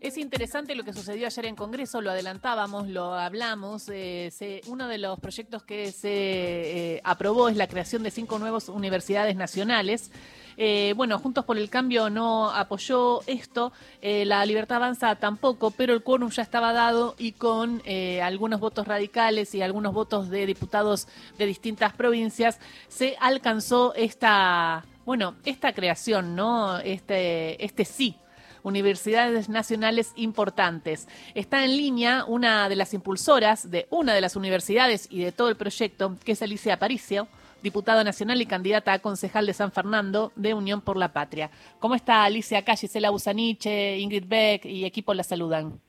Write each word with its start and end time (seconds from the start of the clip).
Es 0.00 0.16
interesante 0.16 0.74
lo 0.74 0.82
que 0.82 0.94
sucedió 0.94 1.26
ayer 1.26 1.44
en 1.44 1.54
Congreso, 1.54 2.00
lo 2.00 2.10
adelantábamos, 2.10 2.88
lo 2.88 3.12
hablamos. 3.12 3.86
Eh, 3.92 4.62
uno 4.66 4.88
de 4.88 4.96
los 4.96 5.20
proyectos 5.20 5.62
que 5.62 5.92
se 5.92 6.08
eh, 6.10 7.00
aprobó 7.04 7.50
es 7.50 7.56
la 7.58 7.66
creación 7.66 8.02
de 8.02 8.10
cinco 8.10 8.38
nuevas 8.38 8.70
universidades 8.70 9.36
nacionales. 9.36 10.10
Eh, 10.56 10.94
bueno, 10.96 11.18
Juntos 11.18 11.44
por 11.44 11.58
el 11.58 11.68
Cambio 11.68 12.08
no 12.08 12.50
apoyó 12.50 13.20
esto, 13.26 13.74
la 14.00 14.44
Libertad 14.46 14.76
Avanza 14.76 15.16
tampoco, 15.16 15.70
pero 15.70 15.92
el 15.92 16.02
quórum 16.02 16.30
ya 16.30 16.42
estaba 16.42 16.72
dado 16.72 17.14
y 17.18 17.32
con 17.32 17.82
eh, 17.84 18.22
algunos 18.22 18.58
votos 18.58 18.88
radicales 18.88 19.54
y 19.54 19.60
algunos 19.60 19.92
votos 19.92 20.30
de 20.30 20.46
diputados 20.46 21.08
de 21.36 21.44
distintas 21.44 21.92
provincias 21.92 22.58
se 22.88 23.16
alcanzó 23.20 23.94
esta, 23.94 24.86
bueno, 25.04 25.36
esta 25.44 25.74
creación, 25.74 26.34
¿no? 26.34 26.78
Este, 26.78 27.62
este 27.62 27.84
sí 27.84 28.16
universidades 28.62 29.48
nacionales 29.48 30.12
importantes. 30.16 31.08
Está 31.34 31.64
en 31.64 31.76
línea 31.76 32.24
una 32.26 32.68
de 32.68 32.76
las 32.76 32.94
impulsoras 32.94 33.70
de 33.70 33.86
una 33.90 34.14
de 34.14 34.20
las 34.20 34.36
universidades 34.36 35.06
y 35.10 35.22
de 35.22 35.32
todo 35.32 35.48
el 35.48 35.56
proyecto, 35.56 36.16
que 36.24 36.32
es 36.32 36.42
Alicia 36.42 36.74
Aparicio, 36.74 37.28
diputada 37.62 38.04
nacional 38.04 38.40
y 38.40 38.46
candidata 38.46 38.92
a 38.92 38.98
concejal 39.00 39.46
de 39.46 39.52
San 39.52 39.72
Fernando 39.72 40.32
de 40.36 40.54
Unión 40.54 40.80
por 40.80 40.96
la 40.96 41.12
Patria. 41.12 41.50
¿Cómo 41.78 41.94
está 41.94 42.24
Alicia 42.24 42.58
acá? 42.58 42.76
Gisela 42.76 43.10
Busaniche, 43.10 43.98
Ingrid 43.98 44.24
Beck 44.26 44.64
y 44.64 44.84
equipo 44.84 45.14
la 45.14 45.22
saludan. 45.22 45.80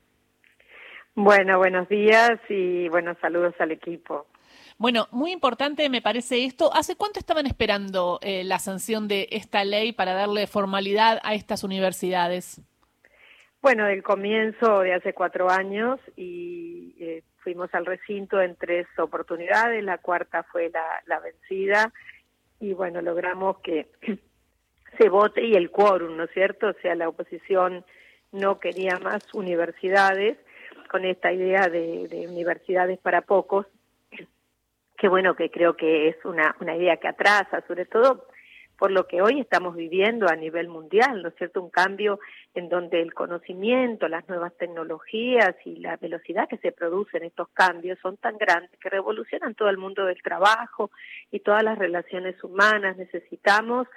Bueno, 1.16 1.58
buenos 1.58 1.90
días 1.90 2.31
y 2.50 2.88
buenos 2.90 3.17
saludos 3.22 3.53
al 3.59 3.72
equipo. 3.72 4.28
Bueno, 4.78 5.08
muy 5.12 5.31
importante 5.31 5.88
me 5.90 6.02
parece 6.02 6.45
esto. 6.45 6.73
¿Hace 6.73 6.95
cuánto 6.95 7.20
estaban 7.20 7.45
esperando 7.45 8.20
eh, 8.22 8.44
la 8.44 8.58
sanción 8.58 9.08
de 9.08 9.28
esta 9.31 9.64
ley 9.64 9.92
para 9.92 10.14
darle 10.14 10.48
formalidad 10.48 11.20
a 11.23 11.36
estas 11.36 11.64
universidades? 11.64 12.62
Bueno, 13.62 13.86
del 13.86 14.02
comienzo 14.02 14.80
de 14.80 14.96
hace 14.96 15.14
cuatro 15.14 15.52
años 15.52 16.00
y 16.16 16.95
eh, 17.00 17.23
fuimos 17.44 17.72
al 17.76 17.86
recinto 17.86 18.42
en 18.42 18.56
tres 18.56 18.88
oportunidades, 18.98 19.84
la 19.84 20.00
cuarta 20.00 20.42
fue 20.42 20.72
la, 20.72 20.84
la 21.06 21.20
vencida 21.20 21.94
y 22.59 22.73
bueno, 22.73 23.02
logramos 23.03 23.59
que 23.59 23.88
se 24.98 25.09
vote 25.09 25.45
y 25.45 25.53
el 25.53 25.70
quórum, 25.70 26.18
¿no 26.18 26.23
es 26.23 26.31
cierto? 26.31 26.70
O 26.70 26.73
sea, 26.81 26.95
la 26.95 27.08
oposición 27.08 27.86
no 28.31 28.59
quería 28.59 28.98
más 28.98 29.31
universidades 29.31 30.40
con 30.90 31.06
esta 31.06 31.31
idea 31.31 31.68
de, 31.68 32.08
de 32.08 32.28
universidades 32.28 32.98
para 32.98 33.22
pocos, 33.22 33.68
que 34.98 35.08
bueno, 35.08 35.36
que 35.36 35.52
creo 35.52 35.78
que 35.78 36.09
es 36.09 36.16
una, 36.25 36.56
una 36.62 36.75
idea 36.75 36.98
que 36.98 37.09
atrasa, 37.09 37.64
sobre 37.68 37.86
todo 37.86 38.25
por 38.82 38.90
lo 38.90 39.06
que 39.06 39.22
hoy 39.22 39.40
estamos 39.40 39.76
viviendo 39.76 40.28
a 40.28 40.36
nivel 40.36 40.68
mundial, 40.68 41.22
¿no 41.22 41.30
es 41.30 41.36
cierto? 41.36 41.62
Un 41.62 41.70
cambio 41.70 42.20
en 42.56 42.68
donde 42.68 43.00
el 43.00 43.14
conocimiento, 43.14 44.08
las 44.08 44.28
nuevas 44.28 44.58
tecnologías 44.58 45.56
y 45.66 45.76
la 45.76 45.98
velocidad 45.98 46.50
que 46.50 46.58
se 46.58 46.72
producen 46.72 47.22
estos 47.24 47.48
cambios 47.50 48.00
son 48.02 48.18
tan 48.18 48.40
grandes 48.40 48.72
que 48.80 48.90
revolucionan 48.90 49.54
todo 49.54 49.70
el 49.70 49.78
mundo 49.78 50.06
del 50.06 50.20
trabajo 50.24 50.90
y 51.30 51.42
todas 51.42 51.64
las 51.64 51.78
relaciones 51.78 52.44
humanas. 52.44 52.98
Necesitamos 52.98 53.88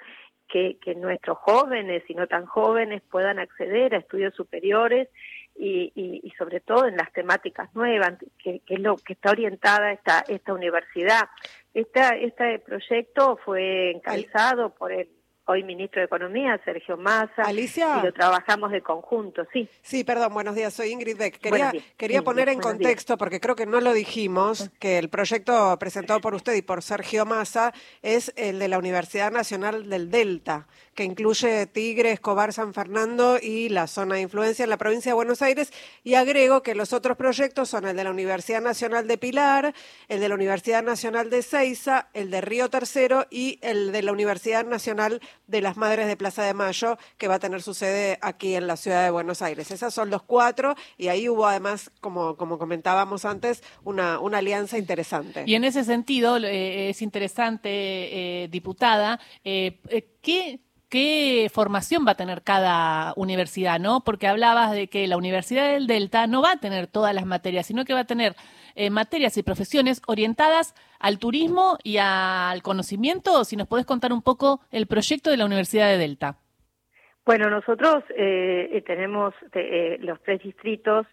que, 0.47 0.77
que 0.79 0.93
nuestros 0.93 1.39
jóvenes 1.39 2.03
y 2.07 2.13
no 2.13 2.27
tan 2.27 2.45
jóvenes 2.45 3.01
puedan 3.09 3.39
acceder 3.39 3.95
a 3.95 3.97
estudios 3.97 4.35
superiores 4.35 5.09
y, 5.55 5.91
y, 5.95 6.21
y, 6.23 6.31
sobre 6.31 6.59
todo 6.59 6.85
en 6.85 6.97
las 6.97 7.11
temáticas 7.13 7.73
nuevas, 7.75 8.13
que, 8.43 8.59
que, 8.59 8.75
es 8.75 8.79
lo 8.79 8.97
que 8.97 9.13
está 9.13 9.31
orientada 9.31 9.91
esta, 9.91 10.23
esta 10.27 10.53
universidad. 10.53 11.29
Esta, 11.73 12.09
este 12.09 12.59
proyecto 12.59 13.37
fue 13.43 13.91
encabezado 13.91 14.71
por 14.75 14.91
el 14.91 15.09
hoy 15.47 15.63
ministro 15.63 16.01
de 16.01 16.05
Economía, 16.05 16.59
Sergio 16.65 16.97
Massa. 16.97 17.43
Alicia. 17.43 17.99
Y 17.99 18.05
lo 18.05 18.13
trabajamos 18.13 18.71
de 18.71 18.81
conjunto, 18.81 19.45
sí. 19.53 19.69
Sí, 19.81 20.03
perdón, 20.03 20.33
buenos 20.33 20.55
días, 20.55 20.73
soy 20.73 20.89
Ingrid 20.89 21.17
Beck. 21.17 21.37
Quería, 21.37 21.71
quería 21.97 22.23
poner 22.23 22.49
en 22.49 22.59
contexto, 22.59 23.13
días. 23.13 23.19
porque 23.19 23.39
creo 23.39 23.55
que 23.55 23.65
no 23.65 23.79
lo 23.79 23.93
dijimos, 23.93 24.71
que 24.79 24.97
el 24.97 25.09
proyecto 25.09 25.77
presentado 25.79 26.19
por 26.19 26.33
usted 26.33 26.55
y 26.55 26.61
por 26.61 26.81
Sergio 26.81 27.25
Massa 27.25 27.73
es 28.01 28.33
el 28.35 28.59
de 28.59 28.67
la 28.67 28.79
Universidad 28.79 29.31
Nacional 29.31 29.89
del 29.89 30.09
Delta, 30.09 30.67
que 30.95 31.03
incluye 31.03 31.67
Tigre, 31.67 32.11
Escobar, 32.11 32.53
San 32.53 32.73
Fernando 32.73 33.37
y 33.41 33.69
la 33.69 33.85
zona 33.87 34.15
de 34.15 34.21
influencia 34.21 34.63
en 34.63 34.69
la 34.69 34.77
provincia 34.77 35.11
de 35.11 35.15
Buenos 35.15 35.41
Aires. 35.41 35.71
Y 36.03 36.15
agrego 36.15 36.63
que 36.63 36.73
los 36.73 36.93
otros 36.93 37.17
proyectos 37.17 37.69
son 37.69 37.85
el 37.85 37.97
de 37.97 38.03
la 38.05 38.11
Universidad 38.11 38.61
Nacional 38.61 39.07
de 39.07 39.17
Pilar, 39.17 39.75
el 40.07 40.21
de 40.21 40.29
la 40.29 40.35
Universidad 40.35 40.83
Nacional 40.83 41.29
de 41.29 41.43
Ceiza, 41.43 42.07
el 42.13 42.31
de 42.31 42.41
Río 42.41 42.69
Tercero 42.69 43.27
y 43.29 43.59
el 43.61 43.91
de 43.91 44.01
la 44.01 44.13
Universidad 44.13 44.65
Nacional 44.65 45.21
de 45.47 45.61
las 45.61 45.75
Madres 45.75 46.07
de 46.07 46.15
Plaza 46.15 46.43
de 46.43 46.53
Mayo, 46.53 46.97
que 47.17 47.27
va 47.27 47.35
a 47.35 47.39
tener 47.39 47.61
su 47.61 47.73
sede 47.73 48.17
aquí 48.21 48.55
en 48.55 48.65
la 48.65 48.77
ciudad 48.77 49.03
de 49.03 49.11
Buenos 49.11 49.41
Aires. 49.41 49.71
Esos 49.71 49.93
son 49.93 50.09
los 50.09 50.23
cuatro 50.23 50.75
y 50.97 51.09
ahí 51.09 51.27
hubo 51.27 51.45
además, 51.45 51.91
como, 51.99 52.37
como 52.37 52.57
comentábamos 52.57 53.25
antes, 53.25 53.61
una, 53.83 54.19
una 54.19 54.37
alianza 54.37 54.77
interesante. 54.77 55.43
Y 55.45 55.55
en 55.55 55.65
ese 55.65 55.83
sentido 55.83 56.37
eh, 56.37 56.89
es 56.89 57.01
interesante, 57.01 57.69
eh, 57.69 58.47
diputada, 58.47 59.19
eh, 59.43 59.79
¿qué 60.21 60.59
qué 60.95 61.49
formación 61.53 62.05
va 62.07 62.11
a 62.11 62.15
tener 62.15 62.41
cada 62.41 63.11
universidad, 63.17 63.81
¿no? 63.81 63.99
Porque 64.05 64.27
hablabas 64.27 64.71
de 64.71 64.87
que 64.87 65.07
la 65.07 65.17
Universidad 65.17 65.73
del 65.73 65.87
Delta 65.87 66.25
no 66.25 66.41
va 66.41 66.53
a 66.53 66.59
tener 66.61 66.87
todas 66.87 67.13
las 67.13 67.25
materias, 67.25 67.65
sino 67.65 67.83
que 67.83 67.93
va 67.93 67.99
a 67.99 68.05
tener 68.05 68.33
eh, 68.75 68.89
materias 68.89 69.35
y 69.35 69.43
profesiones 69.43 70.01
orientadas 70.07 70.73
al 71.01 71.19
turismo 71.19 71.77
y 71.83 71.97
al 71.97 72.61
conocimiento. 72.61 73.43
Si 73.43 73.57
nos 73.57 73.67
podés 73.67 73.85
contar 73.85 74.13
un 74.13 74.21
poco 74.21 74.61
el 74.71 74.87
proyecto 74.87 75.31
de 75.31 75.35
la 75.35 75.45
Universidad 75.45 75.89
de 75.89 75.97
Delta. 75.97 76.37
Bueno, 77.25 77.49
nosotros 77.49 78.05
eh, 78.15 78.81
tenemos 78.87 79.33
eh, 79.51 79.97
los 79.99 80.23
tres 80.23 80.43
distritos 80.43 81.07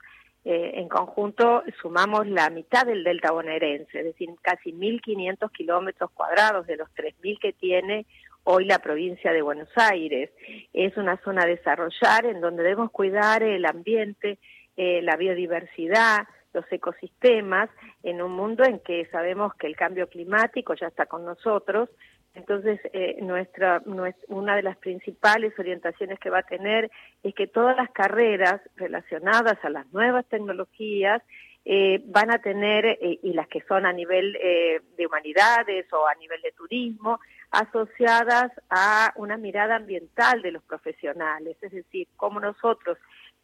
eh, 0.44 0.72
en 0.75 0.88
conjunto 0.88 1.62
sumamos 1.80 2.26
la 2.26 2.50
mitad 2.50 2.84
del 2.84 3.04
delta 3.04 3.30
bonaerense, 3.30 4.00
es 4.00 4.04
decir, 4.04 4.28
casi 4.41 4.72
1.500 4.72 5.53
kilómetros 5.53 6.10
cuadrados 6.10 6.66
de 6.66 6.76
los 6.76 6.88
3.000 6.97 7.38
que 7.38 7.53
tiene 7.53 8.06
hoy 8.44 8.64
la 8.64 8.81
provincia 8.81 9.32
de 9.32 9.42
Buenos 9.42 9.69
Aires. 9.76 10.31
Es 10.72 10.97
una 10.97 11.16
zona 11.19 11.42
a 11.42 11.47
desarrollar 11.47 12.26
en 12.26 12.41
donde 12.41 12.64
debemos 12.64 12.91
cuidar 12.91 13.42
el 13.44 13.64
ambiente, 13.64 14.38
eh, 14.76 15.00
la 15.02 15.16
biodiversidad, 15.16 16.26
los 16.52 16.64
ecosistemas, 16.70 17.70
en 18.02 18.20
un 18.20 18.32
mundo 18.32 18.64
en 18.64 18.81
que 18.81 19.06
sabemos 19.12 19.54
que 19.54 19.69
el 19.69 19.76
cambio 19.76 20.08
climático 20.08 20.75
ya 20.75 20.88
está 20.88 21.06
con 21.06 21.25
nosotros, 21.25 21.88
entonces, 22.34 22.81
eh, 22.93 23.19
nuestra, 23.20 23.82
una 24.28 24.56
de 24.56 24.62
las 24.62 24.76
principales 24.78 25.53
orientaciones 25.59 26.19
que 26.19 26.31
va 26.31 26.38
a 26.38 26.43
tener 26.44 26.91
es 27.22 27.34
que 27.34 27.47
todas 27.47 27.76
las 27.76 27.91
carreras 27.91 28.60
relacionadas 28.76 29.62
a 29.62 29.70
las 29.70 29.87
nuevas 29.93 30.25
tecnologías 30.26 31.22
eh, 31.65 32.03
van 32.06 32.32
a 32.32 32.38
tener, 32.38 32.87
eh, 32.87 33.20
y 33.22 33.32
las 33.34 33.47
que 33.47 33.60
son 33.69 33.87
a 33.87 33.93
nivel 33.93 34.37
eh, 34.43 34.81
de 34.97 35.06
humanidades 35.06 35.87
o 35.93 36.09
a 36.09 36.15
nivel 36.16 36.41
de 36.43 36.50
turismo, 36.53 37.20
asociadas 37.53 38.50
a 38.69 39.12
una 39.16 39.37
mirada 39.37 39.76
ambiental 39.76 40.43
de 40.43 40.50
los 40.53 40.62
profesionales, 40.64 41.56
es 41.60 41.70
decir, 41.70 42.09
cómo 42.16 42.41
nosotros 42.41 42.99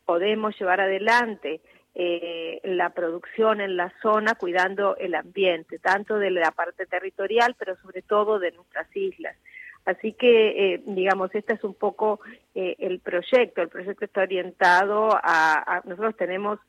podemos 0.04 0.58
llevar 0.58 0.80
adelante 0.80 1.60
eh, 2.00 2.60
la 2.62 2.90
producción 2.90 3.60
en 3.60 3.76
la 3.76 3.92
zona 4.00 4.36
cuidando 4.36 4.96
el 4.96 5.16
ambiente, 5.16 5.80
tanto 5.80 6.16
de 6.16 6.30
la 6.30 6.52
parte 6.52 6.86
territorial, 6.86 7.56
pero 7.58 7.76
sobre 7.82 8.02
todo 8.02 8.38
de 8.38 8.52
nuestras 8.52 8.86
islas. 8.96 9.36
Así 9.84 10.12
que, 10.12 10.74
eh, 10.74 10.82
digamos, 10.86 11.34
este 11.34 11.54
es 11.54 11.64
un 11.64 11.74
poco 11.74 12.20
eh, 12.54 12.76
el 12.78 13.00
proyecto. 13.00 13.62
El 13.62 13.68
proyecto 13.68 14.04
está 14.04 14.20
orientado 14.20 15.08
a, 15.12 15.82
nosotros 15.86 16.16
tenemos 16.16 16.60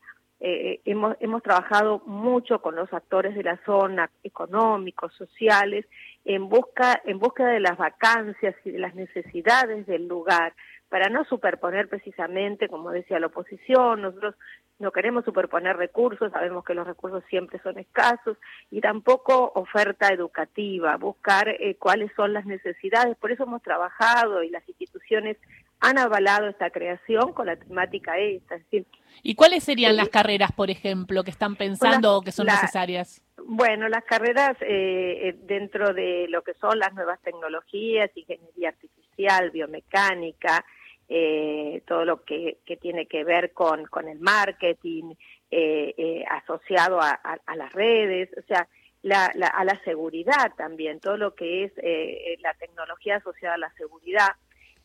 eh, 0.42 0.80
hemos, 0.86 1.16
hemos 1.20 1.42
trabajado 1.42 2.02
mucho 2.06 2.62
con 2.62 2.74
los 2.74 2.90
actores 2.94 3.34
de 3.34 3.42
la 3.42 3.60
zona, 3.66 4.10
económicos, 4.24 5.12
sociales, 5.14 5.86
en 6.24 6.48
busca, 6.48 7.00
en 7.04 7.18
búsqueda 7.18 7.50
de 7.50 7.60
las 7.60 7.76
vacancias 7.76 8.56
y 8.64 8.70
de 8.70 8.78
las 8.78 8.94
necesidades 8.94 9.86
del 9.86 10.08
lugar, 10.08 10.54
para 10.90 11.08
no 11.08 11.24
superponer 11.24 11.88
precisamente, 11.88 12.68
como 12.68 12.90
decía 12.90 13.18
la 13.18 13.28
oposición, 13.28 14.02
nosotros 14.02 14.34
no 14.78 14.90
queremos 14.90 15.24
superponer 15.24 15.76
recursos, 15.76 16.32
sabemos 16.32 16.64
que 16.64 16.74
los 16.74 16.86
recursos 16.86 17.22
siempre 17.30 17.60
son 17.62 17.78
escasos, 17.78 18.36
y 18.70 18.80
tampoco 18.80 19.52
oferta 19.54 20.08
educativa, 20.08 20.96
buscar 20.96 21.48
eh, 21.48 21.76
cuáles 21.78 22.10
son 22.14 22.32
las 22.32 22.44
necesidades. 22.44 23.16
Por 23.16 23.30
eso 23.30 23.44
hemos 23.44 23.62
trabajado 23.62 24.42
y 24.42 24.50
las 24.50 24.68
instituciones 24.68 25.38
han 25.80 25.96
avalado 25.98 26.48
esta 26.48 26.70
creación 26.70 27.32
con 27.32 27.46
la 27.46 27.56
temática 27.56 28.18
esta. 28.18 28.56
Es 28.56 28.64
decir, 28.64 28.86
¿Y 29.22 29.34
cuáles 29.34 29.64
serían 29.64 29.92
eh, 29.92 29.96
las 29.96 30.08
carreras, 30.08 30.52
por 30.52 30.70
ejemplo, 30.70 31.24
que 31.24 31.30
están 31.30 31.56
pensando 31.56 32.16
o 32.16 32.22
que 32.22 32.32
son 32.32 32.46
la, 32.46 32.54
necesarias? 32.54 33.22
Bueno, 33.44 33.88
las 33.88 34.04
carreras 34.04 34.56
eh, 34.60 35.28
eh, 35.28 35.36
dentro 35.42 35.92
de 35.92 36.26
lo 36.28 36.42
que 36.42 36.54
son 36.54 36.78
las 36.78 36.94
nuevas 36.94 37.20
tecnologías, 37.22 38.10
ingeniería 38.14 38.70
artificial, 38.70 39.50
biomecánica, 39.50 40.64
eh, 41.12 41.82
todo 41.88 42.04
lo 42.04 42.22
que, 42.22 42.58
tiene 42.80 43.06
que 43.06 43.24
ver 43.24 43.52
con, 43.52 43.84
con 43.86 44.08
el 44.08 44.20
marketing 44.20 45.14
eh, 45.50 45.92
eh, 45.98 46.24
asociado 46.30 47.00
a, 47.00 47.18
las 47.56 47.72
redes, 47.72 48.30
o 48.38 48.42
sea, 48.46 48.68
la, 49.02 49.32
la, 49.34 49.48
a 49.48 49.64
la 49.64 49.76
seguridad 49.82 50.54
también, 50.56 51.00
todo 51.00 51.16
lo 51.16 51.34
que 51.34 51.64
es 51.64 51.72
eh, 51.78 52.36
la 52.40 52.54
tecnología 52.54 53.16
asociada 53.16 53.56
a 53.56 53.58
la 53.58 53.72
seguridad 53.72 54.28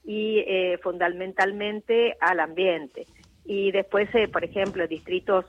y 0.04 0.44
fundamentalmente 0.82 2.16
al 2.20 2.40
ambiente. 2.40 3.06
y 3.44 3.72
después, 3.72 4.10
por 4.32 4.44
ejemplo, 4.44 4.88
distritos 4.88 5.46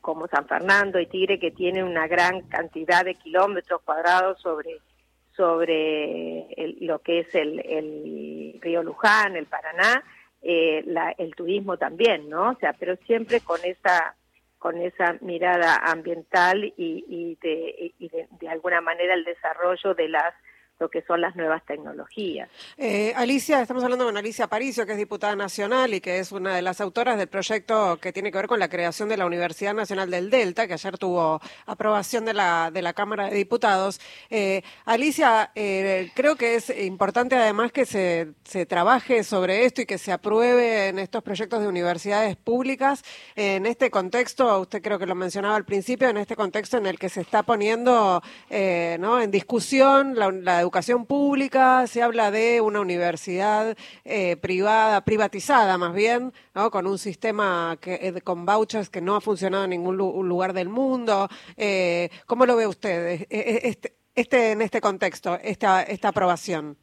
como 0.00 0.26
San 0.26 0.46
Fernando 0.46 0.98
y 0.98 1.06
Tigre, 1.06 1.38
que 1.38 1.50
tienen 1.52 1.84
una 1.84 2.08
gran 2.08 2.42
cantidad 2.42 3.04
de 3.04 3.14
kilómetros 3.14 3.82
cuadrados 3.82 4.40
sobre, 4.40 4.78
sobre 5.36 6.76
lo 6.80 6.98
que 7.00 7.20
es 7.20 7.34
el, 7.34 8.58
río 8.60 8.82
Luján, 8.82 9.36
el 9.36 9.46
Paraná, 9.46 10.04
eh, 10.42 10.84
el 11.18 11.34
turismo 11.34 11.76
también, 11.76 12.28
¿no? 12.28 12.50
O 12.50 12.54
sea, 12.56 12.72
pero 12.72 12.96
siempre 13.06 13.40
con 13.40 13.60
esa 13.64 14.14
con 14.58 14.76
esa 14.76 15.16
mirada 15.22 15.76
ambiental 15.76 16.62
y, 16.64 16.74
y, 16.76 17.38
de, 17.40 17.94
y 17.98 18.10
de 18.10 18.48
alguna 18.50 18.82
manera 18.82 19.14
el 19.14 19.24
desarrollo 19.24 19.94
de 19.94 20.08
las 20.08 20.34
lo 20.80 20.88
que 20.88 21.02
son 21.02 21.20
las 21.20 21.36
nuevas 21.36 21.62
tecnologías. 21.66 22.48
Eh, 22.78 23.12
Alicia, 23.14 23.60
estamos 23.60 23.84
hablando 23.84 24.06
con 24.06 24.16
Alicia 24.16 24.46
Paricio, 24.46 24.86
que 24.86 24.92
es 24.92 24.98
diputada 24.98 25.36
nacional 25.36 25.92
y 25.92 26.00
que 26.00 26.18
es 26.18 26.32
una 26.32 26.56
de 26.56 26.62
las 26.62 26.80
autoras 26.80 27.18
del 27.18 27.28
proyecto 27.28 27.98
que 28.00 28.12
tiene 28.12 28.32
que 28.32 28.38
ver 28.38 28.46
con 28.46 28.58
la 28.58 28.70
creación 28.70 29.10
de 29.10 29.18
la 29.18 29.26
Universidad 29.26 29.74
Nacional 29.74 30.10
del 30.10 30.30
Delta, 30.30 30.66
que 30.66 30.72
ayer 30.72 30.96
tuvo 30.96 31.40
aprobación 31.66 32.24
de 32.24 32.32
la, 32.32 32.70
de 32.72 32.80
la 32.80 32.94
Cámara 32.94 33.28
de 33.28 33.36
Diputados. 33.36 34.00
Eh, 34.30 34.62
Alicia, 34.86 35.52
eh, 35.54 36.10
creo 36.14 36.36
que 36.36 36.54
es 36.54 36.70
importante 36.70 37.36
además 37.36 37.72
que 37.72 37.84
se, 37.84 38.32
se 38.44 38.64
trabaje 38.64 39.22
sobre 39.22 39.66
esto 39.66 39.82
y 39.82 39.86
que 39.86 39.98
se 39.98 40.12
apruebe 40.12 40.88
en 40.88 40.98
estos 40.98 41.22
proyectos 41.22 41.60
de 41.60 41.68
universidades 41.68 42.36
públicas. 42.36 43.04
En 43.36 43.66
este 43.66 43.90
contexto, 43.90 44.60
usted 44.60 44.80
creo 44.80 44.98
que 44.98 45.06
lo 45.06 45.14
mencionaba 45.14 45.56
al 45.56 45.66
principio, 45.66 46.08
en 46.08 46.16
este 46.16 46.36
contexto 46.36 46.78
en 46.78 46.86
el 46.86 46.98
que 46.98 47.10
se 47.10 47.20
está 47.20 47.42
poniendo 47.42 48.22
¿no? 48.98 49.20
en 49.20 49.30
discusión 49.30 50.14
la, 50.14 50.30
la 50.30 50.60
educación 50.60 50.69
pública, 51.06 51.86
se 51.86 52.02
habla 52.02 52.30
de 52.30 52.60
una 52.60 52.80
universidad 52.80 53.76
eh, 54.04 54.36
privada, 54.36 55.04
privatizada 55.04 55.76
más 55.78 55.94
bien, 55.94 56.32
¿no? 56.54 56.70
con 56.70 56.86
un 56.86 56.98
sistema 56.98 57.76
que, 57.80 57.94
eh, 57.94 58.20
con 58.22 58.46
vouchers 58.46 58.88
que 58.88 59.00
no 59.00 59.16
ha 59.16 59.20
funcionado 59.20 59.64
en 59.64 59.70
ningún 59.70 59.96
lugar 59.96 60.52
del 60.52 60.68
mundo. 60.68 61.28
Eh, 61.56 62.10
¿Cómo 62.26 62.46
lo 62.46 62.56
ve 62.56 62.66
usted 62.66 63.26
este, 63.30 63.96
este, 64.14 64.52
en 64.52 64.62
este 64.62 64.80
contexto, 64.80 65.38
esta, 65.42 65.82
esta 65.82 66.08
aprobación? 66.08 66.76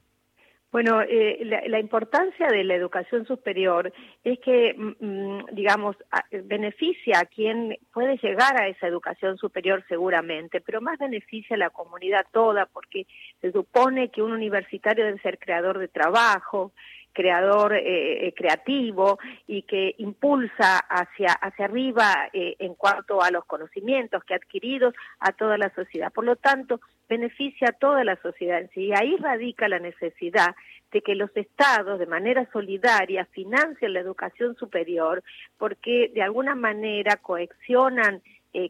Bueno, 0.78 1.02
eh, 1.02 1.40
la, 1.44 1.80
importancia 1.80 2.50
de 2.50 2.64
la 2.64 2.76
educación 2.76 3.26
superior 3.26 3.92
es 4.24 4.38
que, 4.38 4.76
mm, 4.78 4.94
mm, 5.00 5.46
digamos, 5.54 5.96
beneficia 6.44 7.18
a 7.18 7.26
quien 7.26 7.76
puede 7.92 8.18
llegar 8.18 8.62
a 8.62 8.68
esa 8.68 8.86
educación 8.86 9.38
superior 9.38 9.84
seguramente, 9.90 10.62
pero 10.62 10.80
más 10.80 11.00
beneficia 11.00 11.56
a 11.56 11.58
la 11.58 11.72
comunidad 11.72 12.28
toda, 12.32 12.68
porque 12.68 13.08
se 13.42 13.52
supone 13.52 14.12
que 14.12 14.22
un 14.22 14.34
universitario 14.34 15.04
debe 15.04 15.18
ser 15.22 15.40
creador 15.40 15.80
de 15.80 15.88
trabajo, 15.88 16.74
creador 17.18 17.74
eh, 17.74 18.28
eh, 18.28 18.34
creativo 18.36 19.18
y 19.48 19.64
que 19.64 19.96
impulsa 19.98 20.78
hacia, 20.78 21.32
hacia 21.32 21.66
arriba 21.66 22.30
eh, 22.32 22.56
en 22.60 22.76
cuanto 22.76 23.24
a 23.24 23.32
los 23.32 23.44
conocimientos 23.46 24.24
que 24.24 24.36
ha 24.36 24.38
adquirido 24.38 24.94
a 25.20 25.32
toda 25.32 25.58
la 25.58 25.74
sociedad. 25.74 26.14
Por 26.14 26.26
lo 26.26 26.36
tanto, 26.36 26.80
beneficia 27.10 27.70
a 27.70 27.72
toda 27.72 28.04
la 28.04 28.18
sociedad 28.18 28.60
en 28.60 28.70
sí. 28.70 28.82
Y 28.86 28.94
ahí 28.94 29.16
radica 29.18 29.68
la 29.68 29.80
necesidad 29.80 30.56
de 30.92 31.02
que 31.02 31.16
los 31.16 31.36
estados 31.36 31.98
de 31.98 32.06
manera 32.06 32.48
solidaria 32.54 33.26
financien 33.26 33.94
la 33.94 34.00
educación 34.00 34.56
superior 34.56 35.24
porque 35.58 36.12
de 36.14 36.22
alguna 36.22 36.54
manera 36.54 37.18
coexionan 37.18 38.22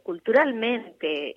culturalmente 0.04 1.34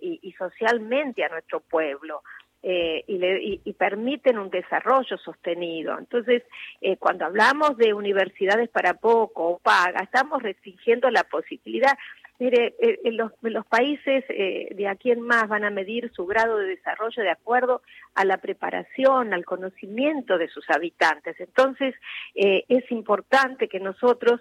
y, 0.00 0.34
socialmente 0.36 1.22
a 1.22 1.28
nuestro 1.28 1.60
pueblo. 1.60 2.22
Eh, 2.62 3.04
y, 3.06 3.72
permiten 3.74 4.38
un 4.38 4.50
desarrollo 4.50 5.18
sostenido. 5.18 5.96
Entonces, 5.98 6.42
eh, 6.80 6.96
cuando 6.96 7.24
hablamos 7.24 7.76
de 7.76 7.94
universidades 7.94 8.68
para 8.70 8.94
poco 8.94 9.46
o 9.46 9.58
paga, 9.58 10.00
estamos 10.00 10.42
restringiendo 10.42 11.08
la 11.10 11.22
posibilidad. 11.22 11.96
Mire, 12.40 12.74
eh, 12.80 12.98
los, 13.12 13.30
los, 13.42 13.64
países 13.66 14.24
de 14.28 14.88
aquí 14.88 15.12
en 15.12 15.20
más 15.20 15.46
van 15.48 15.64
a 15.64 15.70
medir 15.70 16.10
su 16.12 16.26
grado 16.26 16.58
de 16.58 16.66
desarrollo 16.66 17.22
de 17.22 17.30
acuerdo 17.30 17.82
a 18.16 18.24
la 18.24 18.38
preparación, 18.38 19.32
al 19.32 19.44
conocimiento 19.44 20.36
de 20.36 20.48
sus 20.48 20.68
habitantes. 20.68 21.38
Entonces, 21.38 21.94
es 22.34 22.90
importante 22.90 23.68
que 23.68 23.78
nosotros 23.78 24.40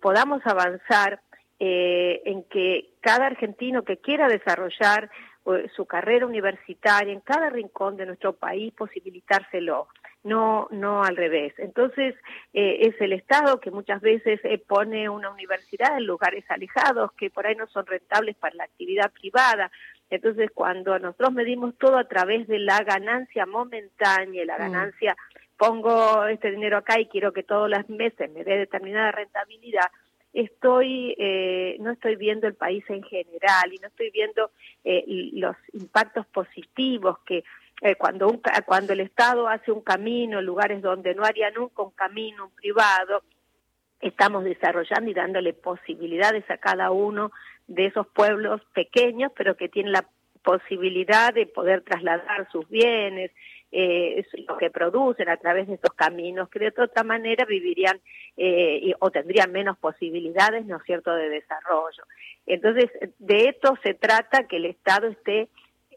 podamos 0.00 0.40
avanzar 0.46 1.20
en 1.58 2.44
que 2.44 2.90
cada 3.00 3.26
argentino 3.26 3.82
que 3.82 3.98
quiera 3.98 4.28
desarrollar 4.28 5.10
su 5.74 5.86
carrera 5.86 6.26
universitaria 6.26 7.12
en 7.12 7.20
cada 7.20 7.50
rincón 7.50 7.96
de 7.96 8.06
nuestro 8.06 8.34
país, 8.34 8.72
posibilitárselo, 8.74 9.88
no, 10.24 10.68
no 10.70 11.02
al 11.02 11.16
revés. 11.16 11.54
Entonces, 11.58 12.14
eh, 12.52 12.78
es 12.82 13.00
el 13.00 13.12
Estado 13.12 13.60
que 13.60 13.70
muchas 13.70 14.00
veces 14.00 14.40
eh, 14.44 14.58
pone 14.58 15.08
una 15.08 15.30
universidad 15.30 15.96
en 15.96 16.06
lugares 16.06 16.44
alejados 16.48 17.12
que 17.12 17.30
por 17.30 17.46
ahí 17.46 17.54
no 17.54 17.66
son 17.68 17.86
rentables 17.86 18.36
para 18.36 18.56
la 18.56 18.64
actividad 18.64 19.12
privada. 19.12 19.70
Entonces, 20.10 20.50
cuando 20.52 20.98
nosotros 20.98 21.32
medimos 21.32 21.76
todo 21.78 21.98
a 21.98 22.08
través 22.08 22.46
de 22.48 22.58
la 22.58 22.80
ganancia 22.80 23.46
momentánea, 23.46 24.44
la 24.44 24.56
mm. 24.56 24.60
ganancia, 24.60 25.16
pongo 25.56 26.26
este 26.26 26.50
dinero 26.50 26.78
acá 26.78 27.00
y 27.00 27.06
quiero 27.06 27.32
que 27.32 27.42
todos 27.42 27.68
los 27.68 27.88
meses 27.88 28.30
me 28.30 28.44
dé 28.44 28.58
determinada 28.58 29.12
rentabilidad, 29.12 29.90
estoy 30.32 31.14
eh, 31.18 31.76
no 31.80 31.90
estoy 31.90 32.16
viendo 32.16 32.46
el 32.46 32.54
país 32.54 32.84
en 32.88 33.02
general 33.02 33.72
y 33.72 33.78
no 33.78 33.88
estoy 33.88 34.10
viendo 34.10 34.50
eh, 34.84 35.04
los 35.32 35.56
impactos 35.72 36.26
positivos 36.26 37.18
que 37.26 37.44
eh, 37.80 37.94
cuando 37.96 38.28
un, 38.28 38.40
cuando 38.66 38.92
el 38.92 39.00
Estado 39.00 39.48
hace 39.48 39.72
un 39.72 39.80
camino 39.80 40.42
lugares 40.42 40.82
donde 40.82 41.14
no 41.14 41.24
haría 41.24 41.50
nunca 41.50 41.82
un 41.82 41.92
camino 41.92 42.50
privado 42.56 43.22
estamos 44.00 44.44
desarrollando 44.44 45.10
y 45.10 45.14
dándole 45.14 45.54
posibilidades 45.54 46.48
a 46.50 46.58
cada 46.58 46.90
uno 46.90 47.32
de 47.66 47.86
esos 47.86 48.06
pueblos 48.08 48.60
pequeños 48.74 49.32
pero 49.34 49.56
que 49.56 49.68
tienen 49.68 49.92
la 49.92 50.06
posibilidad 50.42 51.32
de 51.32 51.46
poder 51.46 51.82
trasladar 51.82 52.48
sus 52.50 52.68
bienes 52.68 53.30
eh, 53.70 54.24
lo 54.46 54.56
que 54.56 54.70
producen 54.70 55.28
a 55.28 55.36
través 55.36 55.68
de 55.68 55.74
estos 55.74 55.92
caminos, 55.94 56.48
que 56.48 56.58
de 56.58 56.72
otra 56.76 57.02
manera 57.04 57.44
vivirían 57.44 58.00
eh, 58.36 58.92
o 59.00 59.10
tendrían 59.10 59.52
menos 59.52 59.76
posibilidades, 59.78 60.64
¿no 60.66 60.76
es 60.76 60.82
cierto?, 60.84 61.14
de 61.14 61.28
desarrollo. 61.28 62.04
Entonces, 62.46 62.90
de 63.18 63.48
esto 63.50 63.74
se 63.82 63.94
trata 63.94 64.46
que 64.46 64.56
el 64.56 64.64
Estado 64.66 65.08
esté 65.08 65.48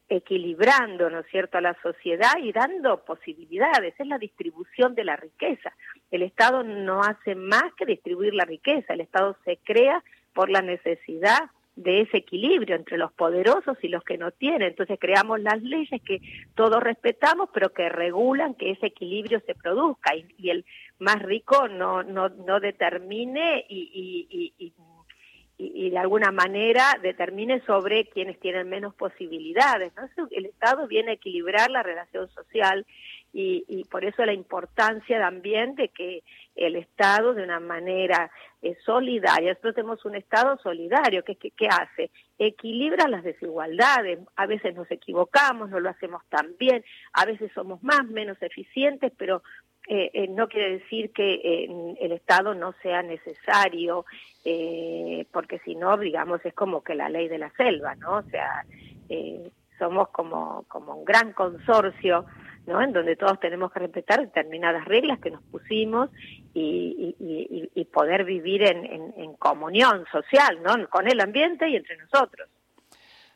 equilibrando, 0.10 1.10
¿no 1.10 1.20
es 1.20 1.28
cierto?, 1.28 1.58
a 1.58 1.62
la 1.62 1.78
sociedad 1.82 2.34
y 2.42 2.52
dando 2.52 3.06
posibilidades, 3.06 3.94
es 3.98 4.08
la 4.08 4.18
distribución 4.18 4.94
de 4.94 5.06
la 5.06 5.16
riqueza. 5.16 5.74
El 6.12 6.24
Estado 6.24 6.64
no 6.64 7.02
hace 7.02 7.36
más 7.36 7.74
que 7.78 7.86
distribuir 7.86 8.34
la 8.34 8.44
riqueza, 8.44 8.94
el 8.94 9.02
Estado 9.02 9.38
se 9.46 9.58
crea 9.64 10.04
por 10.34 10.50
la 10.50 10.62
necesidad 10.62 11.50
de 11.84 12.02
ese 12.02 12.18
equilibrio 12.18 12.76
entre 12.76 12.98
los 12.98 13.12
poderosos 13.14 13.78
y 13.82 13.88
los 13.88 14.04
que 14.04 14.18
no 14.18 14.32
tienen. 14.32 14.64
Entonces 14.64 14.98
creamos 15.00 15.40
las 15.42 15.62
leyes 15.62 16.02
que 16.04 16.22
todos 16.56 16.82
respetamos, 16.82 17.50
pero 17.54 17.74
que 17.74 17.90
regulan 17.90 18.56
que 18.56 18.72
ese 18.72 18.88
equilibrio 18.88 19.42
se 19.46 19.56
produzca 19.56 20.16
y, 20.16 20.50
el 20.50 20.66
más 21.00 21.22
rico 21.22 21.68
no, 21.68 22.04
no, 22.04 22.30
no 22.30 22.60
determine 22.60 23.66
y, 23.70 24.50
y, 24.58 24.74
y, 25.58 25.90
de 25.92 25.98
alguna 25.98 26.32
manera 26.32 26.98
determine 27.02 27.62
sobre 27.66 28.06
quienes 28.06 28.40
tienen 28.40 28.68
menos 28.70 28.96
posibilidades. 28.96 29.94
¿no? 29.96 30.28
El 30.32 30.48
Estado 30.48 30.88
viene 30.88 31.12
a 31.12 31.16
equilibrar 31.16 31.70
la 31.70 31.84
relación 31.84 32.30
social 32.30 32.86
y, 33.34 33.64
y 33.68 33.86
por 33.86 34.04
eso 34.04 34.26
la 34.26 34.34
importancia 34.34 35.20
también 35.20 35.76
de 35.76 35.90
que 35.90 36.24
el 36.56 36.76
Estado 36.76 37.34
de 37.34 37.44
una 37.44 37.60
manera 37.60 38.30
eh, 38.62 38.76
solidaria, 38.86 39.50
nosotros 39.50 39.76
tenemos 39.76 40.06
un 40.06 40.16
Estado 40.16 40.58
solidario, 40.62 41.24
que, 41.24 41.36
que, 41.36 41.68
hace? 41.68 42.12
Equilibra 42.38 43.08
las 43.08 43.24
desigualdades, 43.24 44.20
a 44.36 44.46
veces 44.46 44.76
nos 44.76 44.90
equivocamos, 44.92 45.70
no 45.70 45.80
lo 45.80 45.90
hacemos 45.90 46.24
tan 46.30 46.56
bien, 46.60 46.84
a 47.14 47.26
veces 47.26 47.52
somos 47.54 47.82
más, 47.84 48.06
menos 48.06 48.42
eficientes, 48.42 49.12
pero 49.18 49.42
eh, 49.88 50.12
eh, 50.14 50.28
no 50.28 50.48
quiere 50.48 50.80
decir 50.80 51.12
que 51.12 51.66
el 52.00 52.12
Estado 52.12 52.54
no 52.54 52.74
sea 52.84 53.02
necesario, 53.02 54.06
porque 55.32 55.60
si 55.66 55.76
no, 55.76 55.98
digamos, 55.98 56.46
es 56.46 56.54
como 56.54 56.84
que 56.84 56.96
la 56.96 57.10
ley 57.10 57.28
de 57.30 57.40
la 57.40 57.52
selva, 57.52 57.96
¿no? 57.96 58.18
O 58.18 58.24
sea, 58.24 58.66
somos 59.80 60.10
como, 60.10 60.66
como 60.68 60.98
un 60.98 61.06
gran 61.06 61.34
consorcio 61.34 62.26
¿no? 62.68 62.82
En 62.82 62.94
donde 62.94 63.16
todos 63.16 63.40
tenemos 63.40 63.72
que 63.72 63.80
respetar 63.80 64.22
determinadas 64.22 64.86
reglas 64.86 65.20
que 65.20 65.32
nos 65.32 65.42
pusimos 65.44 66.10
y, 66.54 67.16
poder 67.92 68.24
vivir 68.24 68.64
en, 68.64 68.86
en, 69.18 69.34
comunión 69.34 70.06
social, 70.12 70.60
¿no? 70.64 70.88
Con 70.90 71.10
el 71.10 71.20
ambiente 71.20 71.68
y 71.68 71.76
entre 71.76 71.98
nosotros. 71.98 72.48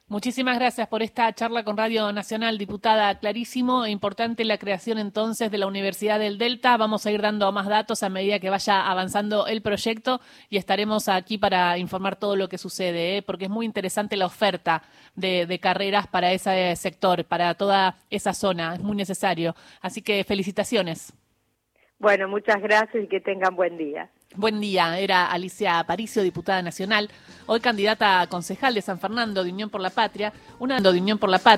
Muchísimas 0.08 0.60
gracias 0.60 0.88
por 0.88 1.02
esta 1.02 1.34
charla 1.34 1.64
con 1.64 1.78
Radio 1.78 2.12
Nacional, 2.12 2.60
diputada. 2.60 3.18
Clarísimo, 3.18 3.86
e 3.86 3.90
importante 3.90 4.46
la 4.46 4.60
creación 4.60 5.00
entonces 5.00 5.50
de 5.50 5.58
la 5.58 5.66
Universidad 5.66 6.20
del 6.20 6.38
Delta. 6.38 6.78
Vamos 6.78 7.08
a 7.08 7.12
ir 7.12 7.24
dando 7.24 7.52
más 7.52 7.68
datos 7.68 8.04
a 8.04 8.10
medida 8.10 8.40
que 8.40 8.52
vaya 8.52 8.86
avanzando 8.86 9.48
el 9.48 9.64
proyecto 9.64 10.22
y 10.48 10.58
estaremos 10.58 11.10
aquí 11.10 11.40
para 11.40 11.80
informar 11.80 12.18
todo 12.18 12.36
lo 12.36 12.48
que 12.48 12.60
sucede, 12.60 13.18
¿eh? 13.18 13.22
porque 13.24 13.46
es 13.46 13.50
muy 13.50 13.66
interesante 13.66 14.16
la 14.16 14.28
oferta 14.28 14.84
de, 15.16 15.48
de 15.48 15.60
carreras 15.60 16.06
para 16.06 16.32
ese 16.34 16.76
sector, 16.76 17.26
para 17.26 17.56
toda 17.56 17.98
esa 18.12 18.36
zona. 18.36 18.76
Es 18.76 18.82
muy 18.82 18.96
necesario. 18.96 19.56
Así 19.82 20.04
que 20.04 20.24
felicitaciones. 20.24 21.14
Bueno, 21.98 22.28
muchas 22.28 22.62
gracias 22.62 23.06
y 23.06 23.08
que 23.08 23.22
tengan 23.22 23.56
buen 23.56 23.76
día. 23.76 24.12
Buen 24.38 24.60
día, 24.60 25.00
era 25.00 25.28
Alicia 25.32 25.80
Aparicio, 25.80 26.22
diputada 26.22 26.62
nacional, 26.62 27.10
hoy 27.46 27.62
candidata 27.62 28.20
a 28.20 28.28
concejal 28.28 28.74
de 28.74 28.82
San 28.82 29.00
Fernando 29.00 29.46
de 29.46 29.52
Unión 29.52 29.70
por 29.70 29.80
la 29.80 29.90
Patria, 29.90 30.34
una 30.60 30.82
de 30.82 31.00
Unión 31.00 31.18
por 31.18 31.30
la 31.30 31.40
Patria. 31.40 31.54